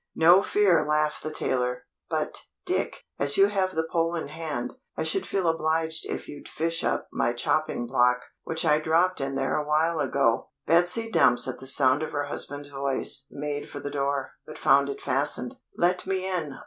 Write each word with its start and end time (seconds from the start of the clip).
"No 0.15 0.41
fear," 0.41 0.83
laughed 0.83 1.21
the 1.21 1.29
tailor. 1.31 1.85
"But, 2.09 2.39
Dick, 2.65 3.03
as 3.19 3.37
you 3.37 3.49
have 3.49 3.75
the 3.75 3.87
pole 3.91 4.15
in 4.15 4.29
hand, 4.29 4.73
I 4.97 5.03
should 5.03 5.27
feel 5.27 5.47
obliged 5.47 6.07
if 6.09 6.27
you'd 6.27 6.47
fish 6.49 6.83
up 6.83 7.07
my 7.13 7.33
chopping 7.33 7.85
block 7.85 8.25
which 8.41 8.65
I 8.65 8.79
dropped 8.79 9.21
in 9.21 9.35
there 9.35 9.55
awhile 9.55 9.99
ago!" 9.99 10.49
Betsy 10.65 11.11
Dumps 11.11 11.47
at 11.47 11.59
the 11.59 11.67
sound 11.67 12.01
of 12.01 12.13
her 12.13 12.23
husband's 12.23 12.69
voice, 12.69 13.27
made 13.29 13.69
for 13.69 13.79
the 13.79 13.91
door, 13.91 14.31
but 14.47 14.57
found 14.57 14.89
it 14.89 14.99
fastened. 14.99 15.57
"Let 15.77 16.07
me 16.07 16.25
in! 16.27 16.55